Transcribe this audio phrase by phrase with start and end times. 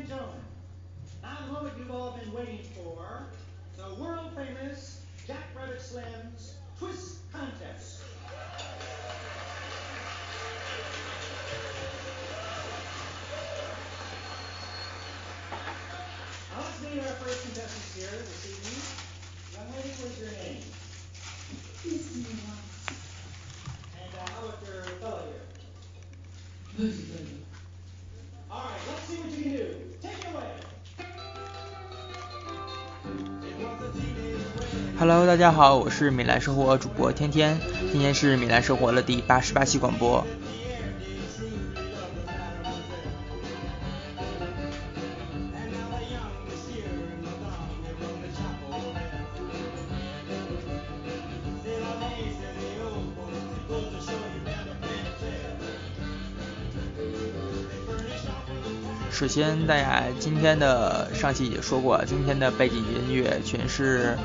[0.00, 0.40] and gentlemen,
[1.52, 3.26] moment you've all been waiting for,
[3.76, 8.02] the world famous Jack Rabbit Slim's Twist Contest.
[16.50, 18.80] Now let's meet our first contestants here this evening.
[19.52, 20.62] Young lady, what's your name?
[21.84, 22.69] Misty Mouse.
[35.12, 37.58] Hello，大家好，我是米兰生活主播天天，
[37.90, 40.24] 今天是米兰生活的第八十八期广播。
[59.10, 64.16] 首先，大家今天的上期也说过，今天的背景音乐全是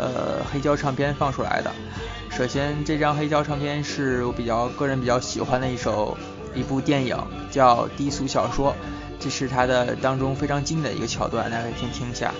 [0.00, 1.70] 呃黑胶唱片放出来的。
[2.30, 6.16] 首先，这张黑胶唱片是我比较个人比较喜欢的一首
[6.54, 7.16] 一部电影，
[7.50, 8.72] 叫《低俗小说》，
[9.18, 12.32] 这是它的当中非常经典的一个桥段，大家可以先听一下。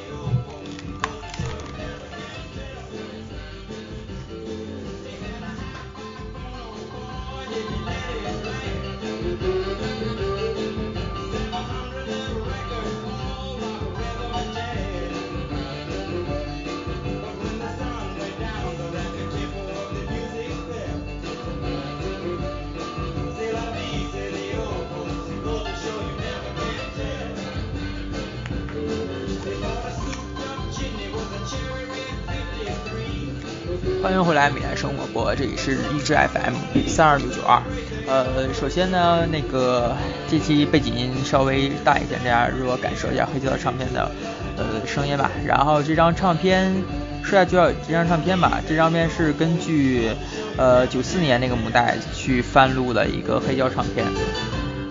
[35.21, 36.55] 播，这里是荔枝 FM
[36.89, 37.61] 三二六九二。
[38.07, 39.95] 呃，首先呢，那个
[40.31, 44.11] 这期背景音稍微大一点，大家如果感受一下黑胶唱片的
[44.57, 45.31] 呃声音吧。
[45.47, 46.75] 然后这张唱片
[47.23, 50.09] 说下就要这张唱片吧，这张片是根据
[50.57, 54.07] 呃九四年那个母带去翻录的一个黑胶唱片。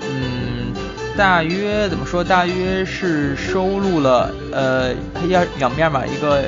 [0.02, 0.72] 嗯，
[1.18, 2.24] 大约怎么说？
[2.24, 6.44] 大约是收录了呃黑胶两面吧，一个。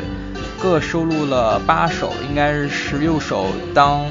[0.62, 4.06] 各收录了八首，应该是十六首当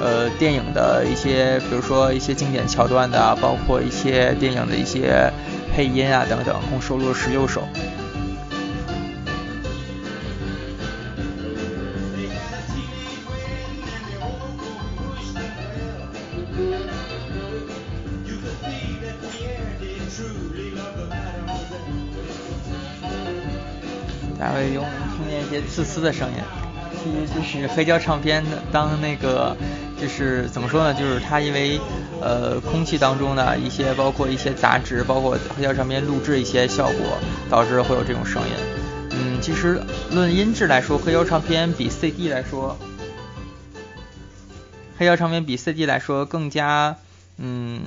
[0.00, 5.32] 呃电影的一些，比如说一些经典桥段的，包括一些电影的一些
[5.72, 7.62] 配音啊等等，共收录了十六首。
[25.50, 26.36] 一些刺丝的声音，
[27.02, 29.56] 其实就是黑胶唱片当那个
[30.00, 30.94] 就是怎么说呢？
[30.94, 31.80] 就是它因为
[32.20, 37.18] 呃空气当中的一些包括一些杂质，包括黑胶唱片录制一些效果，
[37.50, 38.54] 导致会有这种声音。
[39.10, 42.78] 嗯，其实论音质来说，黑胶唱片比 CD 来说，
[44.98, 46.94] 黑胶唱片比 CD 来说更加
[47.38, 47.80] 嗯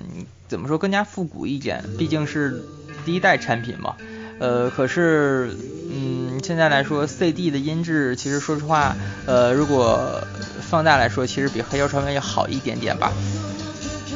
[0.49, 2.61] 怎么说更加复古一点，毕竟是
[3.05, 3.95] 第一代产品嘛。
[4.39, 5.55] 呃，可是，
[5.89, 8.95] 嗯，现在来说，CD 的音质其实说实话，
[9.25, 10.21] 呃，如果
[10.61, 13.11] 放大来说，其实比黑胶唱片要好一点点吧。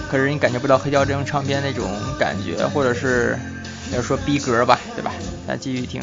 [0.09, 1.89] 可是你感觉不到黑胶这种唱片那种
[2.19, 3.38] 感觉，或者是
[3.94, 5.11] 要说逼格吧，对吧？
[5.47, 6.01] 咱继续听。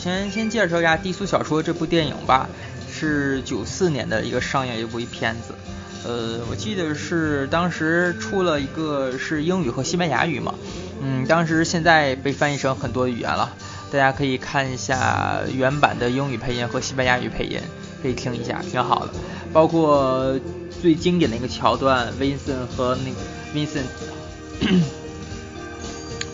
[0.00, 2.48] 先，先介绍一下《低俗小说》这部电影吧，
[2.90, 5.54] 是九四年的一个上映一部片子。
[6.02, 10.54] 呃，我记得是当时出了一个是英语和西班牙语嘛，
[11.02, 13.54] 嗯，当时现在被翻译成很多语言了，
[13.92, 17.60] 大家可以看一下原版的英语配音和西班牙语配音，
[18.02, 19.12] 可以听一下，挺好的。
[19.52, 20.34] 包括
[20.80, 23.18] 最经典的一个桥段，Vincent 和那个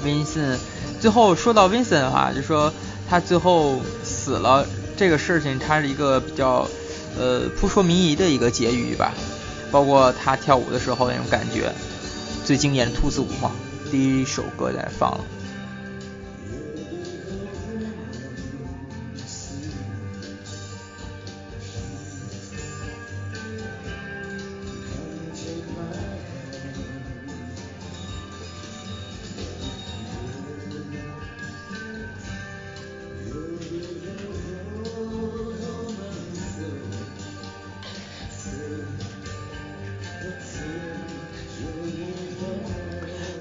[0.04, 0.58] Vincent，Vincent，
[1.00, 2.72] 最后说到 Vincent 的话，就说
[3.08, 4.66] 他最后死了
[4.96, 6.68] 这个事情，它是一个比较
[7.18, 9.12] 呃扑朔迷离的一个结语吧。
[9.72, 11.72] 包括他跳舞的时候那种感觉，
[12.44, 13.50] 最经典的兔子舞嘛，
[13.90, 15.24] 第一首歌在放了。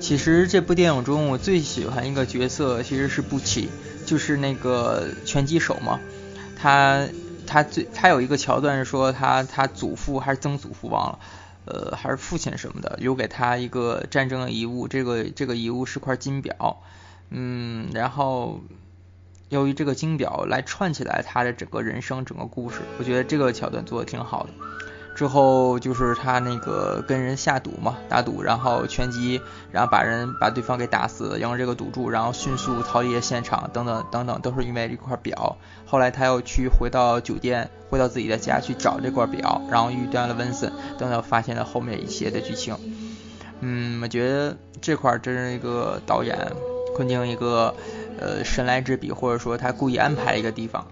[0.05, 3.69] 其实这部电影中，我最喜欢一个角色其实是布奇，
[4.05, 5.99] 就是那个拳击手嘛。
[6.55, 7.07] 他
[7.47, 11.19] 他最他有一个桥段是说他他祖父还是曾祖父忘了，
[11.65, 16.83] 呃还是父亲什么的留给他一个战争的遗物，这个这个遗物是块金表，
[17.31, 18.61] 嗯，然后
[19.49, 24.74] 由于这个金表来串起来他的整个人生整个故事，我觉得这个桥段做的挺好的。
[25.15, 29.41] 之后就是他那个跟人下赌嘛，打赌，然后拳击，
[29.71, 35.57] 然后把人把对方给打死，赢了这个赌注，然后迅速逃离了现场，等等等等，都是因为这块表。
[35.85, 42.75] 后来他又去回到酒店，回到自己的家去找这块表，然后遇到了温森，等等，发现了后面一些的剧情。
[43.61, 46.37] 嗯，我觉得这块真是一个导演
[46.93, 47.73] 昆汀一个
[48.19, 50.85] 呃神来之笔，或者说他故意安排一个地方。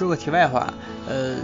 [0.00, 0.72] 说个题外话，
[1.06, 1.36] 呃，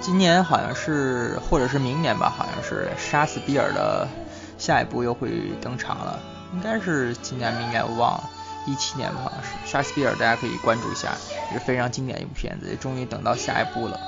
[0.00, 4.08] 今年好像是，或者是明年吧，好像是杀死比尔的
[4.56, 5.28] 下一部又会
[5.60, 6.18] 登场了，
[6.54, 8.24] 应该是今年、明年我忘了，
[8.66, 11.12] 一七年吧，好像是杀死比尔，大家可以关注一下，
[11.52, 14.00] 也是非常经典一部片子，也终于等到下一部了。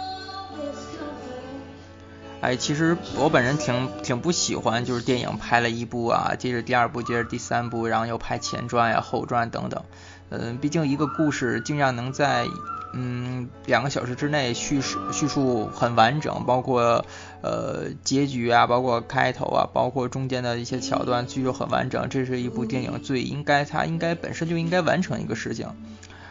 [2.40, 9.84] 哎，其实我本人挺挺不喜欢，就是电影拍了一部啊，接着第二部，接着第三部，然后又拍前传呀、后传等等，
[10.30, 12.46] 嗯，毕竟一个故事竟然能在
[12.92, 17.04] 嗯，两个小时之内叙事叙述很完整，包括
[17.40, 22.08] 呃结局啊，包括开头啊，包括中间的一些桥段，叙述很完整。
[22.08, 25.68] 这是一部电影最应该，它应该本身就应该完成一个事情，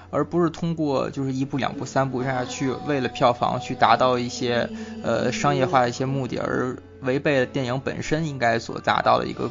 [0.10, 4.70] 而不是通过就是一部、两部、三部这样去为了票房去达到一些
[5.02, 9.50] 呃商业化的一些目的，而违背了电影本身应该所达到的一个，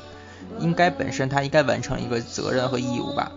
[0.61, 3.33] 应该本身它应该完成一个责任和义务吧。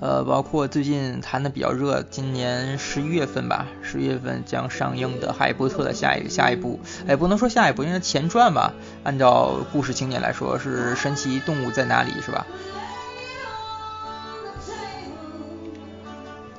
[0.00, 6.78] 呃，包括最近谈的比较热，今年十一月份吧，十一月份将上映的《哈利波特》的下一下一部，
[7.08, 12.46] 哎，不能说下一部，因为前传吧，按照故事情节来说是《神奇动物在哪里》是吧？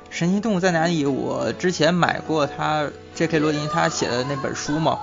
[0.10, 3.38] 《神奇动物在哪里》我之前买过他 J.K.
[3.38, 4.98] 罗琳他写的那本书嘛，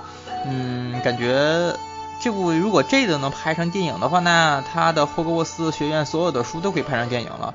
[0.46, 1.74] 嗯，感觉
[2.22, 7.52] 这部如果这个能拍成电影的话，那他的霍格沃斯学院所有的书都可以拍成电影了。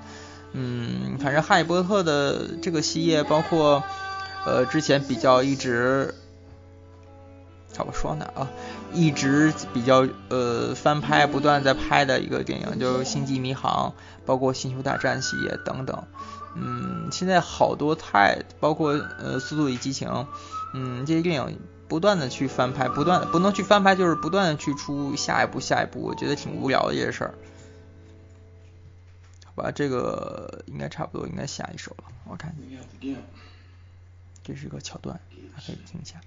[0.53, 3.83] 嗯，反正哈利波特的这个系列，包括
[4.45, 6.13] 呃之前比较一直
[7.67, 8.48] 怎么说呢啊，
[8.93, 13.93] 一直比较呃翻拍，不断在拍的一个电影，就是《星际迷航》，
[14.27, 16.03] 包括《星球大战》系列等等。
[16.55, 20.07] 嗯，现在好多太包括呃《速度与激情》，
[20.75, 27.33] 嗯这些电影不断的去翻拍，不断不能去翻拍，就是不断的去出下一部下一部，我觉得挺无聊的一件事儿。
[29.55, 32.03] 吧，这个应该差不多，应该下一首了。
[32.25, 32.53] 我看，
[34.43, 35.19] 这是个桥段，
[35.55, 36.19] 还可以听一下。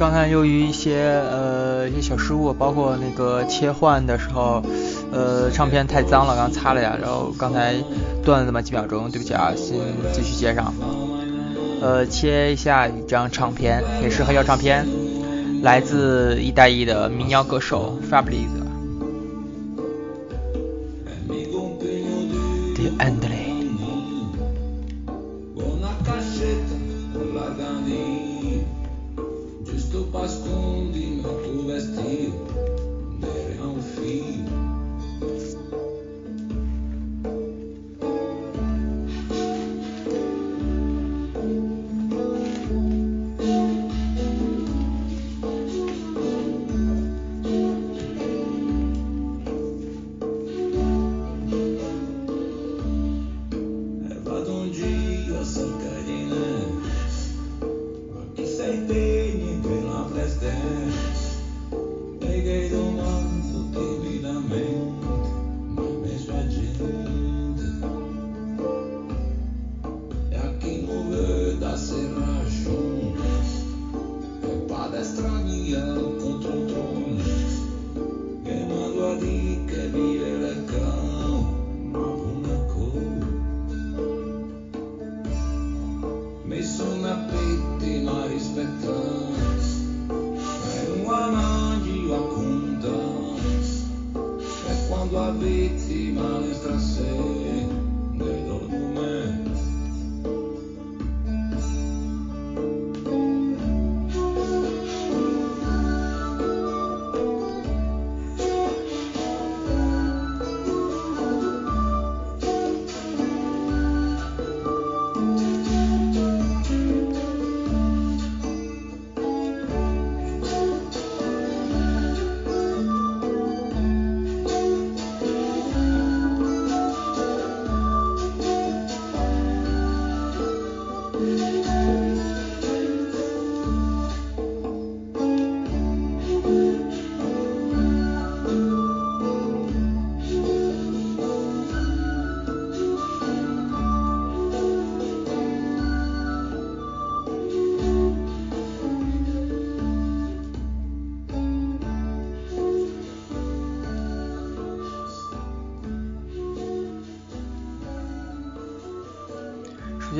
[0.00, 4.62] 刚才由于一些呃一些小失误，包括那个切换的时候，
[5.12, 7.74] 呃唱片太脏了，刚擦了呀，然后刚才
[8.24, 9.76] 断了那么几秒钟，对不起啊，先
[10.10, 10.72] 继续接上。
[11.82, 14.86] 呃，切一下一张唱片，也是黑胶唱片，
[15.62, 18.64] 来自意大利的民谣歌手 Fabrizio。
[22.78, 23.00] 首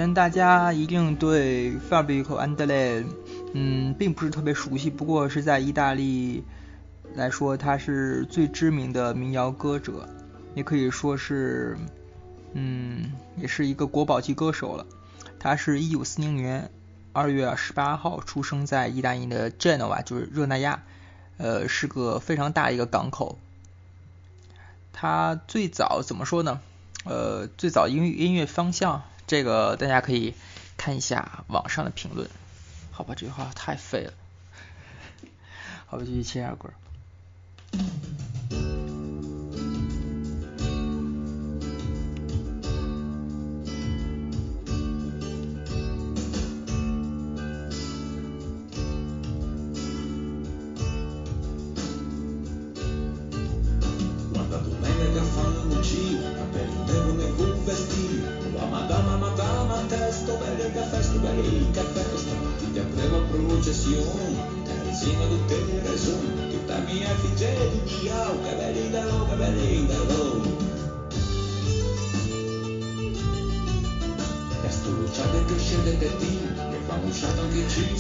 [0.01, 3.05] 先，大家一定对 Fabrico Andale，
[3.53, 4.89] 嗯，并不是特别熟悉。
[4.89, 6.43] 不过是在意大利
[7.15, 10.09] 来说，他是最知名的民谣歌者，
[10.55, 11.77] 也可以说是，
[12.55, 14.87] 嗯，也是一个国宝级歌手了。
[15.39, 16.71] 他是一九四零年
[17.13, 20.83] 二月十八号出生在意大利的 Genoa，就是热那亚，
[21.37, 23.39] 呃，是个非常大一个港口。
[24.95, 26.59] 他最早怎么说呢？
[27.05, 30.35] 呃，最早音音乐方向，这个大家可以
[30.77, 32.29] 看一下网上的评论。
[32.91, 34.13] 好吧，这句话太废了。
[35.87, 36.69] 好吧，继续切下歌。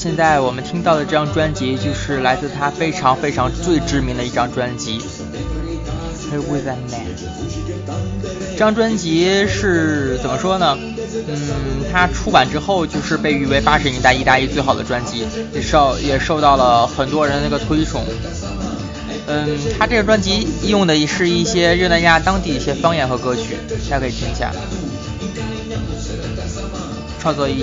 [0.00, 4.98] 现在我们听到的这张专辑，就是来自他非常非常最知名的一张专辑
[8.52, 10.74] 《》。这张专辑是怎么说呢？
[11.28, 11.36] 嗯，
[11.92, 18.02] 它出版之后就是被誉为八十年代意大利最好的专辑，也受也受到了很多人那个推崇。
[19.26, 24.50] 嗯，他这个专辑用的是一些热那亚当地一些方言和歌曲，大家可以听一下。
[27.20, 27.62] 创作于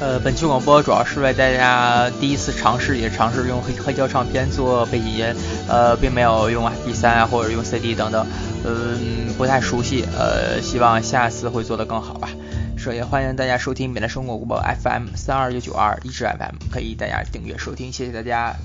[0.00, 5.24] 呃，本期广播主要是为大家第一次尝试，也尝试用黑黑胶唱片做背景音，
[5.68, 8.26] 呃，并没有用 MP3 啊或者用 CD 等等，
[8.64, 12.30] 嗯，不太熟悉，呃，希望下次会做得更好吧。
[12.76, 18.56] 首先欢迎大家收听本台生活广播 FM 三二九九二一直 FM，可以大家订阅收听，谢谢大家。